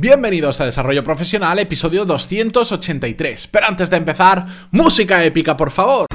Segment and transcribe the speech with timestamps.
[0.00, 3.48] Bienvenidos a Desarrollo Profesional, episodio 283.
[3.48, 6.06] Pero antes de empezar, música épica, por favor.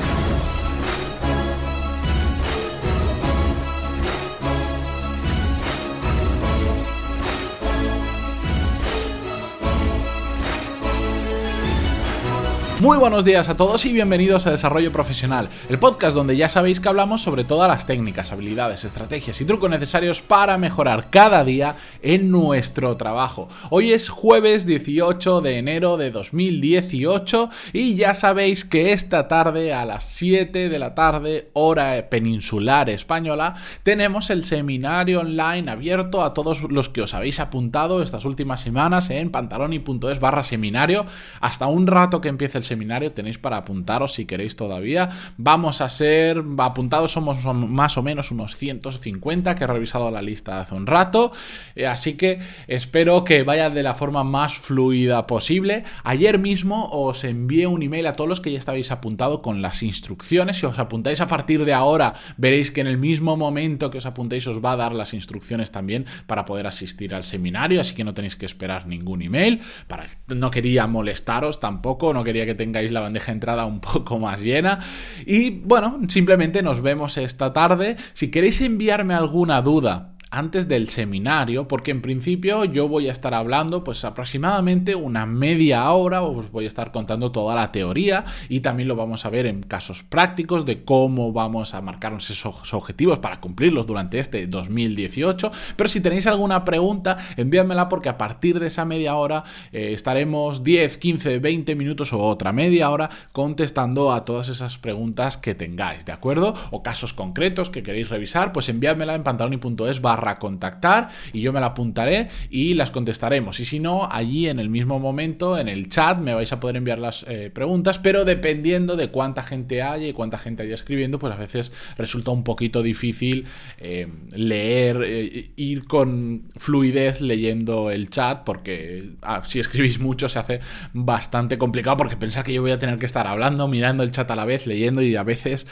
[12.85, 16.79] Muy buenos días a todos y bienvenidos a Desarrollo Profesional, el podcast donde ya sabéis
[16.79, 21.77] que hablamos sobre todas las técnicas, habilidades, estrategias y trucos necesarios para mejorar cada día
[22.03, 23.49] en nuestro trabajo.
[23.71, 29.83] Hoy es jueves 18 de enero de 2018 y ya sabéis que esta tarde a
[29.83, 36.61] las 7 de la tarde, hora peninsular española, tenemos el seminario online abierto a todos
[36.61, 41.07] los que os habéis apuntado estas últimas semanas en pantaloni.es barra seminario
[41.41, 45.09] hasta un rato que empiece el seminario seminario tenéis para apuntaros si queréis todavía.
[45.37, 50.59] Vamos a ser, apuntados somos más o menos unos 150 que he revisado la lista
[50.59, 51.31] hace un rato,
[51.75, 55.83] eh, así que espero que vaya de la forma más fluida posible.
[56.03, 59.81] Ayer mismo os envié un email a todos los que ya estabais apuntado con las
[59.81, 60.57] instrucciones.
[60.57, 64.05] Si os apuntáis a partir de ahora, veréis que en el mismo momento que os
[64.05, 68.03] apuntéis os va a dar las instrucciones también para poder asistir al seminario, así que
[68.03, 69.61] no tenéis que esperar ningún email.
[69.87, 74.19] Para, no quería molestaros tampoco, no quería que tengáis la bandeja de entrada un poco
[74.19, 74.79] más llena.
[75.25, 77.97] Y bueno, simplemente nos vemos esta tarde.
[78.13, 83.33] Si queréis enviarme alguna duda antes del seminario, porque en principio yo voy a estar
[83.33, 88.59] hablando pues aproximadamente una media hora, os voy a estar contando toda la teoría y
[88.59, 93.19] también lo vamos a ver en casos prácticos de cómo vamos a marcarnos esos objetivos
[93.19, 95.51] para cumplirlos durante este 2018.
[95.77, 100.65] Pero si tenéis alguna pregunta, envíamela porque a partir de esa media hora eh, estaremos
[100.65, 106.03] 10, 15, 20 minutos o otra media hora contestando a todas esas preguntas que tengáis,
[106.05, 106.55] ¿de acuerdo?
[106.71, 111.59] O casos concretos que queréis revisar, pues enviádmela en pantaloni.es barra contactar y yo me
[111.59, 113.59] la apuntaré y las contestaremos.
[113.59, 116.77] Y si no, allí en el mismo momento, en el chat, me vais a poder
[116.77, 121.19] enviar las eh, preguntas, pero dependiendo de cuánta gente haya y cuánta gente haya escribiendo,
[121.19, 123.45] pues a veces resulta un poquito difícil
[123.77, 130.39] eh, leer, eh, ir con fluidez leyendo el chat, porque ah, si escribís mucho se
[130.39, 130.59] hace
[130.93, 134.29] bastante complicado, porque pensar que yo voy a tener que estar hablando, mirando el chat
[134.31, 135.67] a la vez, leyendo y a veces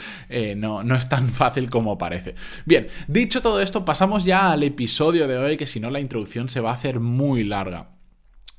[0.56, 2.34] no, no es tan fácil como parece.
[2.64, 6.48] Bien, dicho todo esto, pasamos ya al episodio de hoy, que si no la introducción
[6.48, 7.90] se va a hacer muy larga.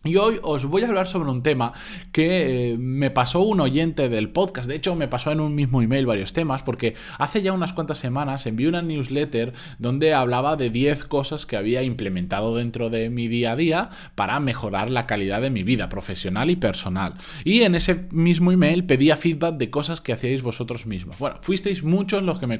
[0.05, 1.73] Y hoy os voy a hablar sobre un tema
[2.11, 4.69] que eh, me pasó un oyente del podcast.
[4.69, 7.97] De hecho, me pasó en un mismo email varios temas, porque hace ya unas cuantas
[7.97, 13.27] semanas envié una newsletter donde hablaba de 10 cosas que había implementado dentro de mi
[13.27, 17.15] día a día para mejorar la calidad de mi vida profesional y personal.
[17.43, 21.17] Y en ese mismo email pedía feedback de cosas que hacíais vosotros mismos.
[21.17, 22.59] Bueno, fuisteis muchos los que me,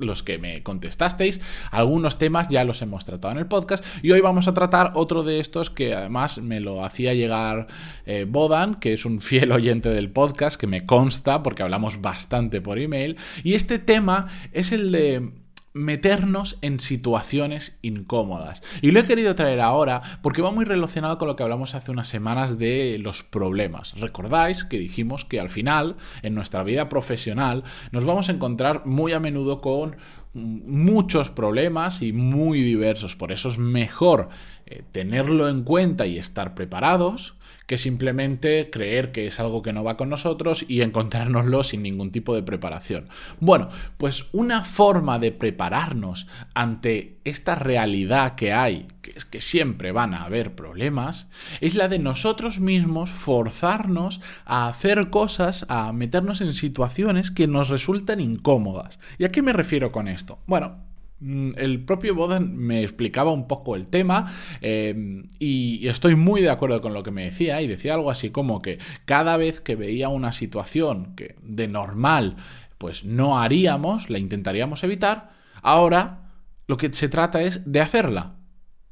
[0.00, 1.40] los que me contestasteis.
[1.70, 3.82] Algunos temas ya los hemos tratado en el podcast.
[4.02, 7.66] Y hoy vamos a tratar otro de estos que además me lo hacía llegar
[8.06, 12.60] eh, Bodan, que es un fiel oyente del podcast, que me consta porque hablamos bastante
[12.60, 13.16] por email.
[13.42, 15.32] Y este tema es el de
[15.78, 18.62] meternos en situaciones incómodas.
[18.82, 21.90] Y lo he querido traer ahora porque va muy relacionado con lo que hablamos hace
[21.90, 23.94] unas semanas de los problemas.
[23.98, 29.12] Recordáis que dijimos que al final, en nuestra vida profesional, nos vamos a encontrar muy
[29.12, 29.96] a menudo con
[30.38, 33.16] muchos problemas y muy diversos.
[33.16, 34.28] Por eso es mejor
[34.66, 37.34] eh, tenerlo en cuenta y estar preparados
[37.66, 42.10] que simplemente creer que es algo que no va con nosotros y encontrárnoslo sin ningún
[42.10, 43.08] tipo de preparación.
[43.40, 49.92] Bueno, pues una forma de prepararnos ante esta realidad que hay, que es que siempre
[49.92, 51.28] van a haber problemas,
[51.60, 57.68] es la de nosotros mismos forzarnos a hacer cosas, a meternos en situaciones que nos
[57.68, 58.98] resultan incómodas.
[59.18, 60.27] ¿Y a qué me refiero con esto?
[60.46, 60.88] Bueno,
[61.20, 66.50] Mm, el propio Bodan me explicaba un poco el tema em, y estoy muy de
[66.50, 69.74] acuerdo con lo que me decía y decía algo así como que cada vez que
[69.74, 72.36] veía una situación que de normal
[72.78, 75.30] pues no haríamos, la intentaríamos evitar,
[75.62, 76.30] ahora
[76.68, 78.36] lo que se trata es de hacerla.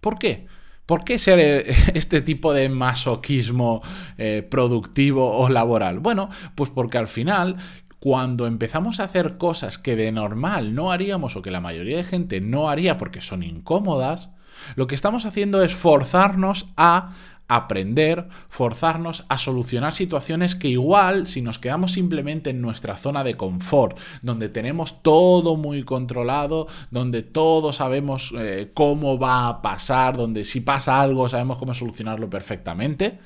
[0.00, 0.46] ¿Por qué?
[0.86, 3.82] ¿Por qué ser eh, este tipo de masoquismo
[4.18, 6.00] eh, productivo o laboral?
[6.00, 7.56] Bueno, pues porque al final
[7.98, 12.04] cuando empezamos a hacer cosas que de normal no haríamos o que la mayoría de
[12.04, 14.30] gente no haría porque son incómodas,
[14.74, 17.12] lo que estamos haciendo es forzarnos a
[17.48, 23.36] aprender, forzarnos a solucionar situaciones que igual si nos quedamos simplemente en nuestra zona de
[23.36, 30.44] confort, donde tenemos todo muy controlado, donde todos sabemos eh, cómo va a pasar, donde
[30.44, 33.20] si pasa algo sabemos cómo solucionarlo perfectamente,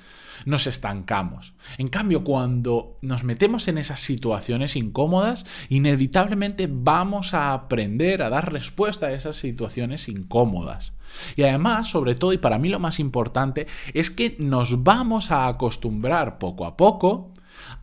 [0.44, 1.54] nos estancamos.
[1.78, 8.52] En cambio, cuando nos metemos en esas situaciones incómodas, inevitablemente vamos a aprender a dar
[8.52, 10.94] respuesta a esas situaciones incómodas.
[11.36, 15.48] Y además, sobre todo, y para mí lo más importante, es que nos vamos a
[15.48, 17.32] acostumbrar poco a poco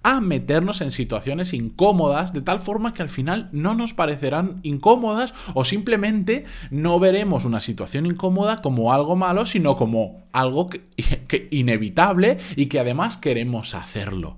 [0.04, 5.34] a meternos en situaciones incómodas de tal forma que al final no nos parecerán incómodas
[5.54, 12.38] o simplemente no veremos una situación incómoda como algo malo, sino como algo que, inevitable
[12.56, 14.38] y que además queremos hacerlo.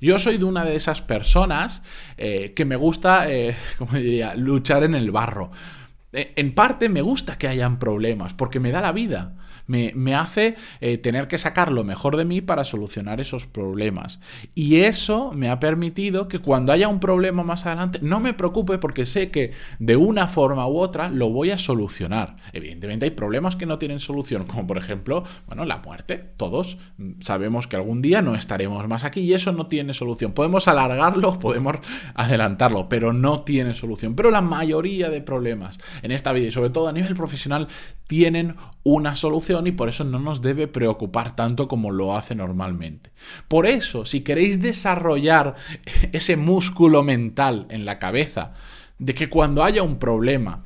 [0.00, 1.82] Yo soy de una de esas personas
[2.16, 5.50] eh, que me gusta, eh, como diría, luchar en el barro.
[6.12, 9.34] Eh, en parte me gusta que hayan problemas, porque me da la vida
[9.68, 14.18] me, hace eh, tener que sacar lo mejor de mí para solucionar esos problemas.
[14.54, 18.78] Y eso me ha permitido que cuando haya un problema más adelante no me preocupe
[18.78, 22.36] porque sé que de una forma u otra lo voy a solucionar.
[22.52, 26.16] Evidentemente hay problemas que no tienen solución, como por ejemplo, bueno, la muerte.
[26.36, 26.78] Todos
[27.20, 30.32] sabemos que algún día no estaremos más aquí y eso no tiene solución.
[30.32, 31.76] Podemos alargarlo, podemos
[32.14, 34.14] adelantarlo, pero no tiene solución.
[34.14, 37.68] Pero la mayoría de problemas en esta vida y sobre todo a nivel profesional
[38.06, 43.10] tienen una solución y por eso no nos debe preocupar tanto como lo hace normalmente.
[43.48, 45.54] Por eso, si queréis desarrollar
[46.12, 48.54] ese músculo mental en la cabeza,
[48.98, 50.64] de que cuando haya un problema,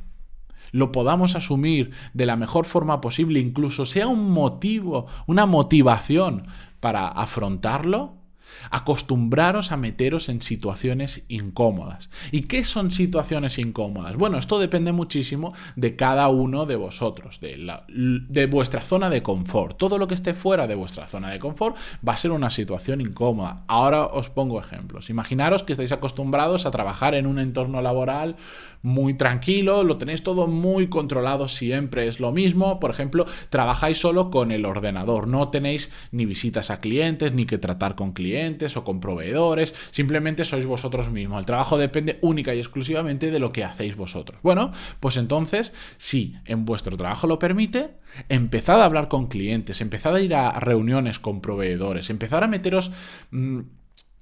[0.71, 6.47] lo podamos asumir de la mejor forma posible, incluso sea un motivo, una motivación
[6.81, 8.22] para afrontarlo,
[8.71, 12.11] Acostumbraros a meteros en situaciones incómodas.
[12.31, 14.17] ¿Y qué son situaciones incómodas?
[14.17, 17.59] Bueno, esto depende muchísimo de cada uno de vosotros, de,
[17.89, 19.77] de vuestra zona de confort.
[19.77, 21.77] Todo lo que esté fuera de vuestra zona de confort
[22.07, 23.65] va a ser una situación incómoda.
[23.69, 25.11] Ahora os pongo ejemplos.
[25.11, 28.37] Imaginaros que estáis acostumbrados a trabajar en un entorno laboral
[28.83, 32.81] muy tranquilo, lo tenéis todo muy controlado, siempre es lo mismo.
[32.81, 37.59] Por ejemplo, trabajáis solo con el ordenador, no tenéis ni visitas a clientes, ni que
[37.59, 38.42] tratar con clientes
[38.77, 41.39] o con proveedores, simplemente sois vosotros mismos.
[41.39, 44.41] El trabajo depende única y exclusivamente de lo que hacéis vosotros.
[44.43, 47.99] Bueno, pues entonces, si en vuestro trabajo lo permite,
[48.29, 52.91] empezad a hablar con clientes, empezad a ir a reuniones con proveedores, empezad a meteros...
[53.31, 53.61] Mm,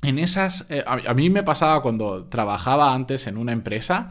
[0.03, 4.11] en esas, eh, a mí me pasaba cuando trabajaba antes en una empresa,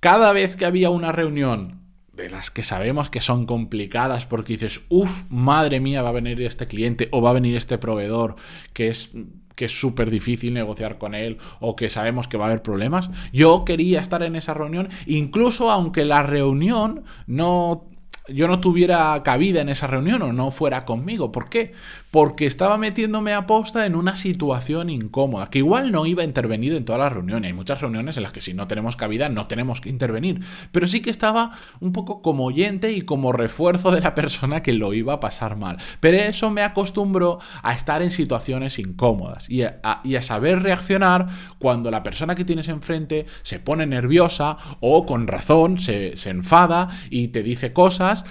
[0.00, 1.85] cada vez que había una reunión
[2.16, 6.40] de las que sabemos que son complicadas porque dices, uff, madre mía, va a venir
[6.42, 8.36] este cliente o va a venir este proveedor
[8.72, 9.10] que es
[9.54, 13.08] que es súper difícil negociar con él o que sabemos que va a haber problemas.
[13.32, 17.86] Yo quería estar en esa reunión, incluso aunque la reunión no
[18.28, 21.32] yo no tuviera cabida en esa reunión o no fuera conmigo.
[21.32, 21.72] ¿Por qué?
[22.16, 26.72] Porque estaba metiéndome a posta en una situación incómoda, que igual no iba a intervenir
[26.72, 27.50] en todas las reuniones.
[27.50, 30.40] Hay muchas reuniones en las que si no tenemos cabida no tenemos que intervenir,
[30.72, 34.72] pero sí que estaba un poco como oyente y como refuerzo de la persona que
[34.72, 35.76] lo iba a pasar mal.
[36.00, 41.26] Pero eso me acostumbró a estar en situaciones incómodas y a, saber reaccionar
[41.58, 47.28] cuando la persona que tienes enfrente se pone nerviosa o con razón se enfada y
[47.28, 48.24] te dice cosas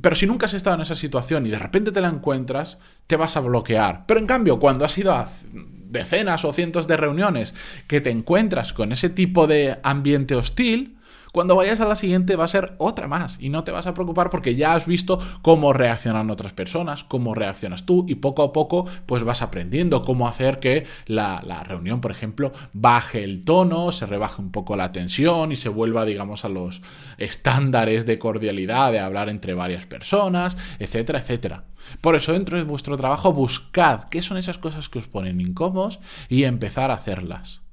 [0.00, 3.16] pero si nunca has estado en esa situación y de repente te la encuentras, te
[3.16, 4.04] vas a bloquear.
[4.06, 7.54] Pero en cambio, cuando has ido a decenas o cientos de reuniones
[7.86, 10.95] que te encuentras con ese tipo de ambiente hostil,
[11.36, 13.92] cuando vayas a la siguiente va a ser otra más y no te vas a
[13.92, 18.54] preocupar porque ya has visto cómo reaccionan otras personas, cómo reaccionas tú y poco a
[18.54, 24.06] poco pues vas aprendiendo cómo hacer que la, reunión, por ejemplo, baje el tono, se
[24.06, 26.80] rebaje un poco la tensión y se vuelva, digamos, a los
[27.18, 31.64] estándares de cordialidad de hablar entre varias personas, etcétera, etcétera.
[32.00, 36.00] Por eso dentro de vuestro trabajo buscad qué son esas cosas que os ponen incómodos
[36.30, 37.65] y empezar a hacerlas.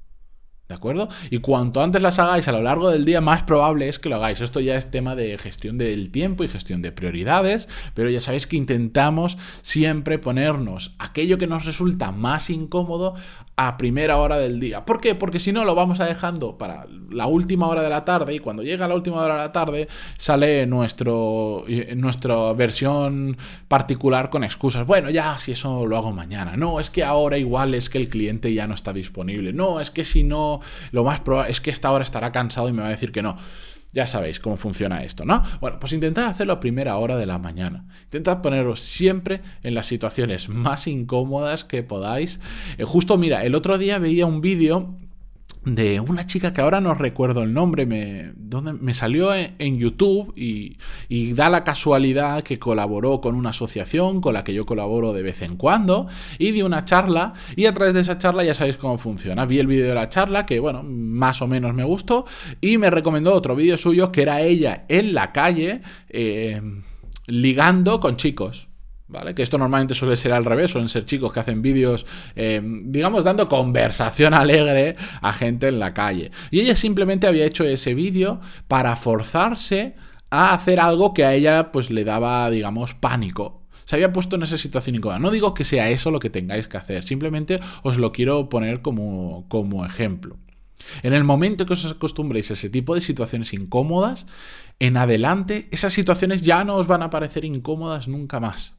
[0.66, 1.10] ¿De acuerdo?
[1.28, 4.16] Y cuanto antes las hagáis a lo largo del día, más probable es que lo
[4.16, 4.40] hagáis.
[4.40, 8.46] Esto ya es tema de gestión del tiempo y gestión de prioridades, pero ya sabéis
[8.46, 13.14] que intentamos siempre ponernos aquello que nos resulta más incómodo
[13.56, 14.84] a primera hora del día.
[14.84, 15.14] ¿Por qué?
[15.14, 18.40] Porque si no lo vamos a dejando para la última hora de la tarde y
[18.40, 23.36] cuando llega la última hora de la tarde sale nuestro, eh, nuestra versión
[23.68, 24.86] particular con excusas.
[24.86, 26.56] Bueno, ya si eso lo hago mañana.
[26.56, 29.52] No, es que ahora igual es que el cliente ya no está disponible.
[29.52, 32.72] No, es que si no, lo más probable es que esta hora estará cansado y
[32.72, 33.36] me va a decir que no.
[33.94, 35.42] Ya sabéis cómo funciona esto, ¿no?
[35.60, 37.86] Bueno, pues intentad hacerlo a primera hora de la mañana.
[38.02, 42.40] Intentad poneros siempre en las situaciones más incómodas que podáis.
[42.76, 44.96] Eh, justo, mira, el otro día veía un vídeo
[45.64, 50.32] de una chica que ahora no recuerdo el nombre, me, donde, me salió en, YouTube
[50.36, 50.76] y,
[51.32, 55.42] da la casualidad que colaboró con una asociación con la que yo colaboro de vez
[55.42, 56.06] en cuando
[56.38, 59.46] y dio una charla y a través de esa charla ya sabéis cómo funciona.
[59.46, 62.26] Vi el vídeo de la charla que bueno, más o menos me gustó
[62.60, 66.60] y me recomendó otro vídeo suyo que era ella en la calle eh,
[67.26, 68.68] ligando con chicos.
[69.34, 73.24] Que esto normalmente suele ser al revés, suelen ser chicos que hacen vídeos, eh, digamos,
[73.24, 76.30] dando conversación alegre a gente en la calle.
[76.50, 79.94] Y ella simplemente había hecho ese vídeo para forzarse
[80.30, 83.62] a hacer algo que a ella pues le daba, digamos, pánico.
[83.84, 85.18] Se había puesto en esa situación incómoda.
[85.18, 88.82] No digo que sea eso lo que tengáis que hacer, simplemente os lo quiero poner
[88.82, 90.38] como, como ejemplo.
[91.02, 94.26] En el momento que os acostumbréis a ese tipo de situaciones incómodas,
[94.78, 98.74] en adelante esas situaciones ya no os van a parecer incómodas nunca más.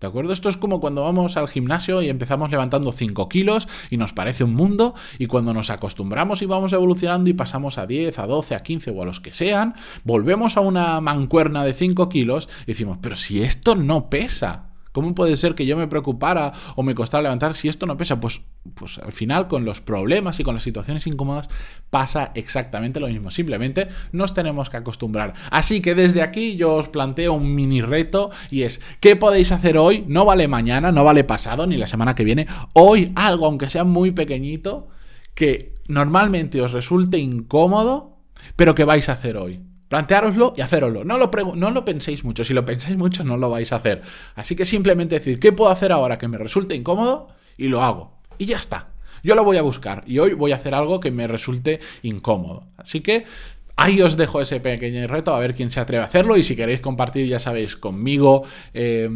[0.00, 0.32] ¿De acuerdo?
[0.32, 4.44] Esto es como cuando vamos al gimnasio y empezamos levantando 5 kilos y nos parece
[4.44, 8.54] un mundo y cuando nos acostumbramos y vamos evolucionando y pasamos a 10, a 12,
[8.54, 12.68] a 15 o a los que sean, volvemos a una mancuerna de 5 kilos y
[12.68, 14.69] decimos, pero si esto no pesa.
[14.92, 18.20] ¿Cómo puede ser que yo me preocupara o me costara levantar si esto no pesa?
[18.20, 18.40] Pues,
[18.74, 21.48] pues al final con los problemas y con las situaciones incómodas
[21.90, 23.30] pasa exactamente lo mismo.
[23.30, 25.34] Simplemente nos tenemos que acostumbrar.
[25.50, 29.78] Así que desde aquí yo os planteo un mini reto y es, ¿qué podéis hacer
[29.78, 30.04] hoy?
[30.08, 32.46] No vale mañana, no vale pasado, ni la semana que viene.
[32.74, 34.88] Hoy algo, aunque sea muy pequeñito,
[35.34, 38.18] que normalmente os resulte incómodo,
[38.56, 39.69] pero que vais a hacer hoy.
[39.90, 41.02] Planteároslo y hacéroslo.
[41.04, 42.44] No lo, no lo penséis mucho.
[42.44, 44.02] Si lo pensáis mucho, no lo vais a hacer.
[44.36, 47.26] Así que simplemente decir, ¿qué puedo hacer ahora que me resulte incómodo?
[47.56, 48.20] Y lo hago.
[48.38, 48.90] Y ya está.
[49.24, 50.04] Yo lo voy a buscar.
[50.06, 52.68] Y hoy voy a hacer algo que me resulte incómodo.
[52.76, 53.24] Así que
[53.76, 56.36] Ahí os dejo ese pequeño reto, a ver quién se atreve a hacerlo.
[56.36, 58.44] Y si queréis compartir, ya sabéis, conmigo.
[58.74, 59.08] Eh,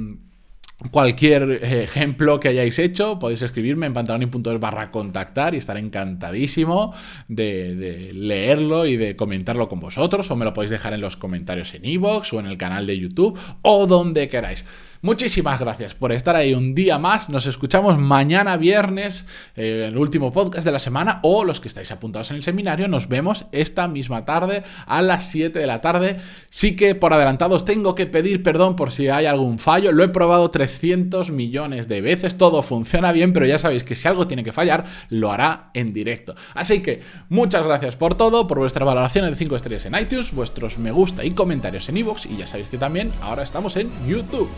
[0.90, 6.94] cualquier ejemplo que hayáis hecho, podéis escribirme en pantaloni.es barra contactar y estaré encantadísimo
[7.28, 11.16] de, de, leerlo y de comentarlo con vosotros o me lo podéis dejar en los
[11.16, 14.64] comentarios en iVoox o en el canal de YouTube o donde queráis.
[15.04, 17.28] Muchísimas gracias por estar ahí un día más.
[17.28, 21.92] Nos escuchamos mañana viernes, eh, el último podcast de la semana, o los que estáis
[21.92, 26.16] apuntados en el seminario, nos vemos esta misma tarde a las 7 de la tarde.
[26.48, 29.92] Sí que por adelantado os tengo que pedir perdón por si hay algún fallo.
[29.92, 34.08] Lo he probado 300 millones de veces, todo funciona bien, pero ya sabéis que si
[34.08, 36.34] algo tiene que fallar, lo hará en directo.
[36.54, 40.78] Así que muchas gracias por todo, por vuestra valoración de 5 estrellas en iTunes, vuestros
[40.78, 44.48] me gusta y comentarios en iVoox, y ya sabéis que también ahora estamos en YouTube.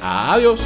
[0.00, 0.60] Adiós.